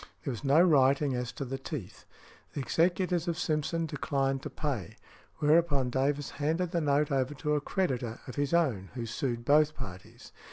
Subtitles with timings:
[0.23, 2.05] There was no writing as to the teeth.
[2.53, 4.95] The executors of Simpson declined to pay,
[5.37, 9.45] whereupon Davis handed the note over to a creditor of his own, |172| who sued
[9.45, 10.31] both parties.